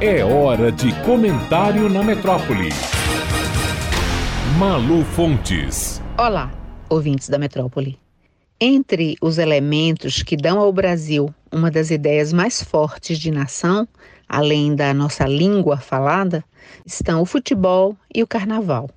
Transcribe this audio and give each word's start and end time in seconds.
É 0.00 0.24
hora 0.24 0.70
de 0.70 0.94
comentário 1.04 1.88
na 1.88 2.04
metrópole. 2.04 2.68
Malu 4.56 5.04
Fontes. 5.04 6.00
Olá, 6.16 6.52
ouvintes 6.88 7.28
da 7.28 7.36
metrópole. 7.36 7.98
Entre 8.60 9.16
os 9.20 9.38
elementos 9.38 10.22
que 10.22 10.36
dão 10.36 10.60
ao 10.60 10.72
Brasil 10.72 11.34
uma 11.50 11.68
das 11.68 11.90
ideias 11.90 12.32
mais 12.32 12.62
fortes 12.62 13.18
de 13.18 13.32
nação, 13.32 13.88
além 14.28 14.76
da 14.76 14.94
nossa 14.94 15.26
língua 15.26 15.78
falada, 15.78 16.44
estão 16.86 17.20
o 17.20 17.26
futebol 17.26 17.96
e 18.14 18.22
o 18.22 18.26
carnaval. 18.26 18.88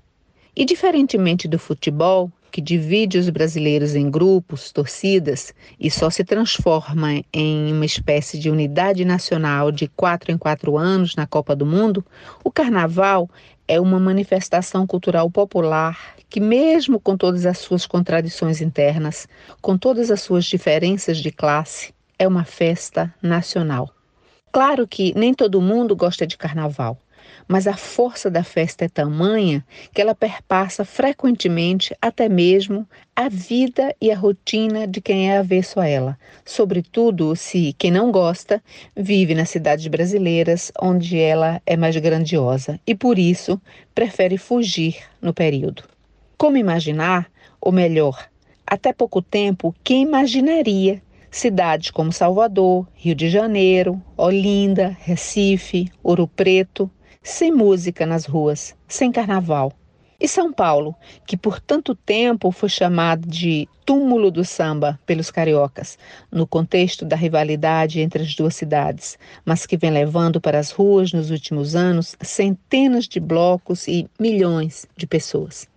E 0.54 0.64
diferentemente 0.64 1.48
do 1.48 1.58
futebol, 1.58 2.30
que 2.52 2.60
divide 2.60 3.16
os 3.16 3.30
brasileiros 3.30 3.94
em 3.94 4.10
grupos, 4.10 4.70
torcidas 4.70 5.54
e 5.80 5.90
só 5.90 6.10
se 6.10 6.22
transforma 6.22 7.24
em 7.32 7.72
uma 7.72 7.86
espécie 7.86 8.38
de 8.38 8.50
unidade 8.50 9.06
nacional 9.06 9.72
de 9.72 9.88
quatro 9.88 10.30
em 10.30 10.36
quatro 10.36 10.76
anos 10.76 11.16
na 11.16 11.26
Copa 11.26 11.56
do 11.56 11.64
Mundo, 11.64 12.04
o 12.44 12.50
carnaval 12.50 13.28
é 13.66 13.80
uma 13.80 13.98
manifestação 13.98 14.86
cultural 14.86 15.30
popular 15.30 16.14
que, 16.28 16.40
mesmo 16.40 17.00
com 17.00 17.16
todas 17.16 17.46
as 17.46 17.56
suas 17.56 17.86
contradições 17.86 18.60
internas, 18.60 19.26
com 19.62 19.78
todas 19.78 20.10
as 20.10 20.20
suas 20.20 20.44
diferenças 20.44 21.16
de 21.16 21.32
classe, 21.32 21.94
é 22.18 22.28
uma 22.28 22.44
festa 22.44 23.12
nacional. 23.22 23.90
Claro 24.52 24.86
que 24.86 25.14
nem 25.18 25.32
todo 25.32 25.62
mundo 25.62 25.96
gosta 25.96 26.26
de 26.26 26.36
carnaval 26.36 26.98
mas 27.48 27.66
a 27.66 27.76
força 27.76 28.30
da 28.30 28.42
festa 28.42 28.84
é 28.84 28.88
tamanha 28.88 29.64
que 29.92 30.00
ela 30.00 30.14
perpassa 30.14 30.84
frequentemente 30.84 31.94
até 32.00 32.28
mesmo 32.28 32.86
a 33.14 33.28
vida 33.28 33.94
e 34.00 34.10
a 34.10 34.16
rotina 34.16 34.86
de 34.86 35.00
quem 35.00 35.30
é 35.30 35.38
avesso 35.38 35.78
a 35.78 35.86
ela, 35.86 36.18
sobretudo 36.44 37.36
se 37.36 37.74
quem 37.78 37.90
não 37.90 38.10
gosta 38.10 38.62
vive 38.96 39.34
nas 39.34 39.50
cidades 39.50 39.86
brasileiras 39.86 40.72
onde 40.80 41.18
ela 41.18 41.60
é 41.66 41.76
mais 41.76 41.96
grandiosa 41.96 42.80
e 42.86 42.94
por 42.94 43.18
isso 43.18 43.60
prefere 43.94 44.38
fugir 44.38 44.96
no 45.20 45.34
período. 45.34 45.84
Como 46.38 46.56
imaginar, 46.56 47.30
ou 47.60 47.70
melhor, 47.70 48.28
até 48.66 48.92
pouco 48.92 49.20
tempo, 49.20 49.74
quem 49.84 50.02
imaginaria 50.02 51.02
cidades 51.30 51.90
como 51.90 52.12
Salvador, 52.12 52.86
Rio 52.94 53.14
de 53.14 53.28
Janeiro, 53.28 54.00
Olinda, 54.16 54.96
Recife, 55.00 55.90
Ouro 56.02 56.28
Preto, 56.28 56.90
sem 57.22 57.52
música 57.52 58.04
nas 58.04 58.26
ruas, 58.26 58.74
sem 58.88 59.12
carnaval. 59.12 59.72
E 60.18 60.28
São 60.28 60.52
Paulo, 60.52 60.94
que 61.26 61.36
por 61.36 61.58
tanto 61.58 61.96
tempo 61.96 62.52
foi 62.52 62.68
chamado 62.68 63.26
de 63.26 63.68
túmulo 63.84 64.30
do 64.30 64.44
samba 64.44 64.98
pelos 65.04 65.30
cariocas, 65.30 65.98
no 66.30 66.46
contexto 66.46 67.04
da 67.04 67.16
rivalidade 67.16 68.00
entre 68.00 68.22
as 68.22 68.34
duas 68.34 68.54
cidades, 68.54 69.18
mas 69.44 69.66
que 69.66 69.76
vem 69.76 69.90
levando 69.90 70.40
para 70.40 70.60
as 70.60 70.70
ruas 70.70 71.12
nos 71.12 71.30
últimos 71.30 71.74
anos 71.74 72.16
centenas 72.20 73.08
de 73.08 73.18
blocos 73.18 73.88
e 73.88 74.08
milhões 74.18 74.86
de 74.96 75.08
pessoas 75.08 75.71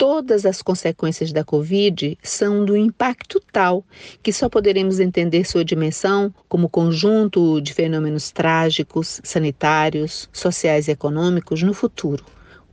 todas 0.00 0.46
as 0.46 0.62
consequências 0.62 1.30
da 1.30 1.44
Covid 1.44 2.16
são 2.22 2.64
do 2.64 2.74
impacto 2.74 3.38
tal 3.52 3.84
que 4.22 4.32
só 4.32 4.48
poderemos 4.48 4.98
entender 4.98 5.44
sua 5.44 5.62
dimensão 5.62 6.34
como 6.48 6.70
conjunto 6.70 7.60
de 7.60 7.74
fenômenos 7.74 8.30
trágicos, 8.30 9.20
sanitários, 9.22 10.26
sociais 10.32 10.88
e 10.88 10.92
econômicos 10.92 11.62
no 11.62 11.74
futuro, 11.74 12.24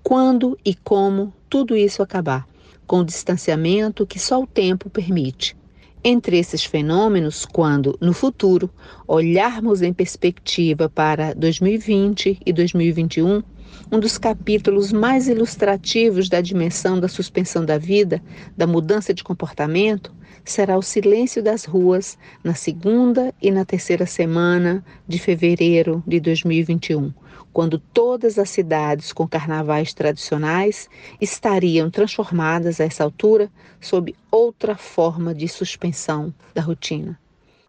quando 0.02 0.58
e 0.64 0.74
como 0.74 1.34
tudo 1.50 1.76
isso 1.76 2.02
acabar, 2.02 2.48
com 2.88 3.02
o 3.02 3.06
distanciamento 3.06 4.08
que 4.08 4.20
só 4.20 4.42
o 4.42 4.48
tempo 4.48 4.90
permite. 4.90 5.54
Entre 6.02 6.38
esses 6.38 6.64
fenômenos, 6.64 7.46
quando, 7.46 7.98
no 8.00 8.14
futuro, 8.14 8.70
olharmos 9.06 9.82
em 9.82 9.92
perspectiva 9.92 10.88
para 10.88 11.34
2020 11.34 12.40
e 12.46 12.54
2021, 12.54 13.44
um 13.92 14.00
dos 14.00 14.18
capítulos 14.18 14.92
mais 14.92 15.28
ilustrativos 15.28 16.30
da 16.30 16.42
dimensão 16.42 17.00
da 17.00 17.08
suspensão 17.08 17.64
da 17.66 17.78
vida, 17.78 18.22
da 18.56 18.68
mudança 18.68 19.14
de 19.14 19.24
comportamento, 19.24 20.14
será 20.44 20.78
o 20.78 20.82
silêncio 20.82 21.44
das 21.44 21.66
ruas 21.66 22.18
na 22.44 22.54
segunda 22.54 23.34
e 23.42 23.52
na 23.52 23.66
terceira 23.66 24.06
semana 24.06 24.84
de 25.08 25.20
fevereiro 25.20 26.04
de 26.08 26.20
2021, 26.20 27.14
quando 27.52 27.80
todas 27.80 28.38
as 28.40 28.50
cidades 28.50 29.12
com 29.12 29.28
carnavais 29.28 29.94
tradicionais 29.94 30.90
estariam 31.20 31.90
transformadas 31.90 32.80
a 32.80 32.86
essa 32.86 33.04
altura 33.04 33.50
sob 33.80 34.16
outra 34.32 34.76
forma 34.76 35.34
de 35.34 35.48
suspensão 35.48 36.34
da 36.54 36.62
rotina. 36.62 37.20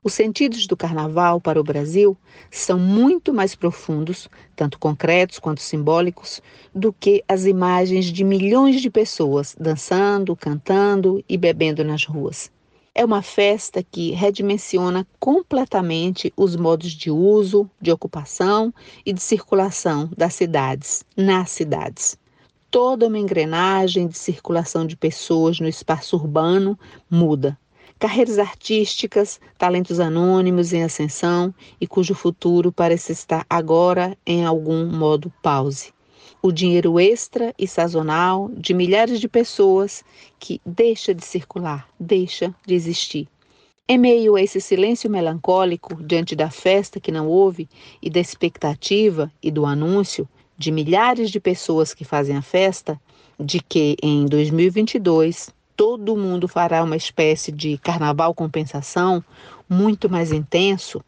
Os 0.02 0.14
sentidos 0.14 0.66
do 0.66 0.76
carnaval 0.76 1.40
para 1.40 1.60
o 1.60 1.64
Brasil 1.64 2.16
são 2.50 2.78
muito 2.78 3.34
mais 3.34 3.56
profundos, 3.56 4.28
tanto 4.54 4.78
concretos 4.78 5.40
quanto 5.40 5.60
simbólicos, 5.60 6.40
do 6.72 6.92
que 6.92 7.24
as 7.26 7.46
imagens 7.46 8.06
de 8.06 8.22
milhões 8.22 8.80
de 8.80 8.90
pessoas 8.90 9.56
dançando, 9.58 10.36
cantando 10.36 11.22
e 11.28 11.36
bebendo 11.36 11.82
nas 11.82 12.04
ruas. 12.04 12.50
É 12.94 13.04
uma 13.04 13.22
festa 13.22 13.82
que 13.82 14.12
redimensiona 14.12 15.06
completamente 15.18 16.32
os 16.36 16.54
modos 16.54 16.92
de 16.92 17.10
uso, 17.10 17.68
de 17.80 17.90
ocupação 17.90 18.72
e 19.04 19.12
de 19.12 19.20
circulação 19.20 20.10
das 20.16 20.34
cidades, 20.34 21.04
nas 21.16 21.50
cidades. 21.50 22.16
Toda 22.70 23.06
uma 23.06 23.18
engrenagem 23.18 24.06
de 24.06 24.16
circulação 24.16 24.86
de 24.86 24.96
pessoas 24.96 25.58
no 25.58 25.68
espaço 25.68 26.16
urbano 26.16 26.78
muda 27.10 27.58
carreiras 27.98 28.38
artísticas, 28.38 29.40
talentos 29.58 29.98
anônimos 29.98 30.72
em 30.72 30.84
ascensão 30.84 31.52
e 31.80 31.86
cujo 31.86 32.14
futuro 32.14 32.70
parece 32.70 33.12
estar 33.12 33.44
agora 33.50 34.16
em 34.24 34.44
algum 34.44 34.86
modo 34.86 35.32
pause. 35.42 35.92
O 36.40 36.52
dinheiro 36.52 37.00
extra 37.00 37.52
e 37.58 37.66
sazonal 37.66 38.48
de 38.56 38.72
milhares 38.72 39.18
de 39.18 39.28
pessoas 39.28 40.04
que 40.38 40.60
deixa 40.64 41.12
de 41.12 41.24
circular, 41.24 41.88
deixa 41.98 42.54
de 42.64 42.74
existir. 42.74 43.26
Em 43.88 43.98
meio 43.98 44.36
a 44.36 44.42
esse 44.42 44.60
silêncio 44.60 45.10
melancólico 45.10 45.96
diante 46.00 46.36
da 46.36 46.50
festa 46.50 47.00
que 47.00 47.10
não 47.10 47.26
houve 47.26 47.68
e 48.00 48.08
da 48.08 48.20
expectativa 48.20 49.32
e 49.42 49.50
do 49.50 49.66
anúncio 49.66 50.28
de 50.56 50.70
milhares 50.70 51.30
de 51.30 51.40
pessoas 51.40 51.94
que 51.94 52.04
fazem 52.04 52.36
a 52.36 52.42
festa, 52.42 53.00
de 53.40 53.60
que 53.60 53.96
em 54.02 54.26
2022 54.26 55.50
todo 55.78 56.16
mundo 56.16 56.48
fará 56.48 56.82
uma 56.82 56.96
espécie 56.96 57.52
de 57.52 57.78
carnaval 57.78 58.34
compensação 58.34 59.22
muito 59.68 60.10
mais 60.10 60.32
intenso, 60.32 61.00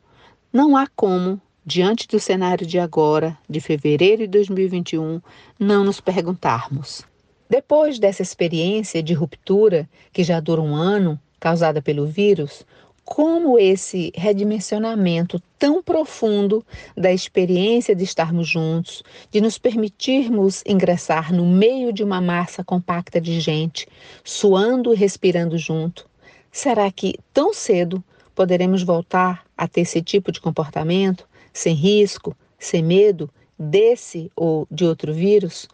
não 0.53 0.77
há 0.77 0.87
como, 0.95 1.41
diante 1.67 2.07
do 2.07 2.21
cenário 2.21 2.65
de 2.65 2.79
agora, 2.79 3.37
de 3.49 3.61
fevereiro 3.61 4.23
de 4.23 4.29
2021, 4.29 5.21
não 5.59 5.83
nos 5.83 6.01
perguntarmos. 6.01 7.05
Depois 7.49 7.99
dessa 7.99 8.23
experiência 8.23 9.03
de 9.03 9.13
ruptura, 9.13 9.91
que 10.13 10.23
já 10.23 10.39
dura 10.39 10.61
um 10.61 10.73
ano, 10.73 11.19
causada 11.41 11.83
pelo 11.83 12.07
vírus, 12.07 12.65
como 13.11 13.59
esse 13.59 14.13
redimensionamento 14.15 15.43
tão 15.59 15.83
profundo 15.83 16.65
da 16.97 17.13
experiência 17.13 17.93
de 17.93 18.05
estarmos 18.05 18.47
juntos, 18.47 19.03
de 19.33 19.41
nos 19.41 19.59
permitirmos 19.59 20.63
ingressar 20.65 21.35
no 21.35 21.45
meio 21.45 21.93
de 21.93 22.05
uma 22.05 22.21
massa 22.21 22.63
compacta 22.63 23.21
de 23.21 23.41
gente, 23.41 23.89
suando 24.23 24.95
e 24.95 24.97
respirando 24.97 25.59
junto, 25.59 26.09
será 26.53 26.89
que 26.93 27.17
tão 27.35 27.53
cedo 27.53 28.03
poderemos 28.33 28.85
voltar 28.85 29.45
a 29.59 29.67
ter 29.67 29.81
esse 29.81 30.01
tipo 30.01 30.31
de 30.31 30.41
comportamento, 30.41 31.29
sem 31.53 31.75
risco, 31.75 32.37
sem 32.61 32.81
medo 32.81 33.29
desse 33.59 34.31
ou 34.37 34.69
de 34.71 34.85
outro 34.85 35.13
vírus? 35.13 35.67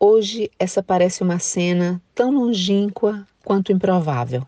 Hoje, 0.00 0.50
essa 0.58 0.82
parece 0.82 1.22
uma 1.22 1.38
cena 1.38 2.02
tão 2.12 2.32
longínqua 2.32 3.24
quanto 3.44 3.70
improvável. 3.70 4.44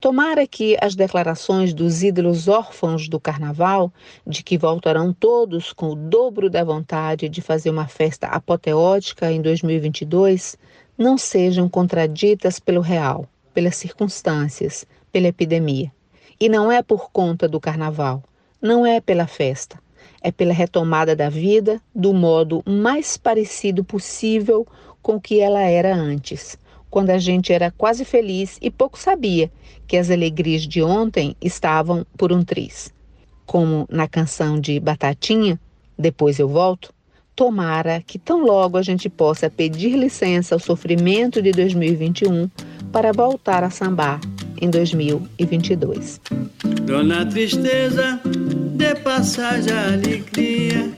Tomara 0.00 0.46
que 0.46 0.78
as 0.80 0.94
declarações 0.94 1.74
dos 1.74 2.02
ídolos 2.02 2.48
órfãos 2.48 3.06
do 3.06 3.20
carnaval, 3.20 3.92
de 4.26 4.42
que 4.42 4.56
voltarão 4.56 5.12
todos 5.12 5.74
com 5.74 5.90
o 5.90 5.94
dobro 5.94 6.48
da 6.48 6.64
vontade 6.64 7.28
de 7.28 7.42
fazer 7.42 7.68
uma 7.68 7.86
festa 7.86 8.26
apoteótica 8.28 9.30
em 9.30 9.42
2022, 9.42 10.56
não 10.96 11.18
sejam 11.18 11.68
contraditas 11.68 12.58
pelo 12.58 12.80
real, 12.80 13.28
pelas 13.52 13.76
circunstâncias, 13.76 14.86
pela 15.12 15.28
epidemia. 15.28 15.92
E 16.40 16.48
não 16.48 16.72
é 16.72 16.82
por 16.82 17.10
conta 17.10 17.46
do 17.46 17.60
carnaval, 17.60 18.22
não 18.58 18.86
é 18.86 19.02
pela 19.02 19.26
festa, 19.26 19.78
é 20.22 20.32
pela 20.32 20.54
retomada 20.54 21.14
da 21.14 21.28
vida 21.28 21.78
do 21.94 22.14
modo 22.14 22.62
mais 22.66 23.18
parecido 23.18 23.84
possível 23.84 24.66
com 25.02 25.16
o 25.16 25.20
que 25.20 25.40
ela 25.40 25.60
era 25.60 25.94
antes 25.94 26.56
quando 26.90 27.10
a 27.10 27.18
gente 27.18 27.52
era 27.52 27.70
quase 27.70 28.04
feliz 28.04 28.58
e 28.60 28.70
pouco 28.70 28.98
sabia 28.98 29.50
que 29.86 29.96
as 29.96 30.10
alegrias 30.10 30.62
de 30.62 30.82
ontem 30.82 31.36
estavam 31.40 32.04
por 32.16 32.32
um 32.32 32.42
triz. 32.42 32.92
Como 33.46 33.86
na 33.90 34.08
canção 34.08 34.60
de 34.60 34.78
Batatinha, 34.80 35.58
Depois 35.98 36.38
Eu 36.38 36.48
Volto, 36.48 36.92
tomara 37.34 38.02
que 38.06 38.18
tão 38.18 38.44
logo 38.44 38.76
a 38.76 38.82
gente 38.82 39.08
possa 39.08 39.48
pedir 39.48 39.96
licença 39.96 40.54
ao 40.54 40.58
sofrimento 40.58 41.40
de 41.40 41.52
2021 41.52 42.50
para 42.92 43.12
voltar 43.12 43.64
a 43.64 43.70
sambar 43.70 44.20
em 44.60 44.68
2022. 44.68 46.20
Dona 46.84 47.24
Tristeza, 47.24 48.20
de 48.24 48.94
passagem 48.96 49.72
a 49.72 49.92
alegria 49.92 50.90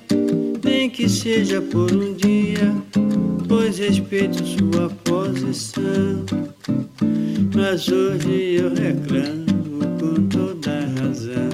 nem 0.65 0.89
que 0.89 1.09
seja 1.09 1.61
por 1.61 1.93
um 1.93 2.15
dia, 2.15 2.75
respeito 3.83 4.45
sua 4.47 4.89
posição. 5.03 6.25
Mas 7.53 7.89
hoje 7.89 8.55
eu 8.55 8.73
reclamo 8.73 9.81
com 9.99 10.29
toda 10.29 10.87
razão. 11.01 11.51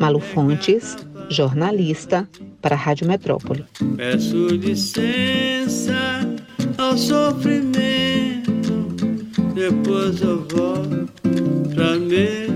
Malu 0.00 0.18
Fontes, 0.18 0.96
jornalista 1.28 2.28
para 2.60 2.74
a 2.74 2.78
Rádio 2.78 3.06
Metrópole. 3.06 3.64
Peço 3.96 4.48
licença 4.48 5.94
ao 6.76 6.98
sofrimento, 6.98 8.88
depois 9.54 10.20
eu 10.20 10.44
volto 10.48 11.08
pra 11.72 11.98
mim. 11.98 12.51